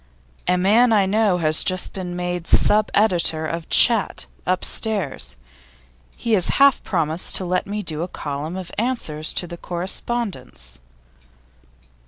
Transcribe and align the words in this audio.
'A 0.47 0.57
man 0.57 0.91
I 0.91 1.05
know 1.05 1.37
has 1.37 1.63
just 1.63 1.93
been 1.93 2.15
made 2.15 2.47
sub 2.47 2.89
editor 2.95 3.45
of 3.45 3.69
Chat, 3.69 4.25
upstairs. 4.47 5.35
He 6.15 6.33
has 6.33 6.47
half 6.57 6.81
promised 6.81 7.35
to 7.35 7.45
let 7.45 7.67
me 7.67 7.83
do 7.83 8.01
a 8.01 8.07
column 8.07 8.57
of 8.57 8.71
answers 8.79 9.31
to 9.33 9.57
correspondents. 9.57 10.79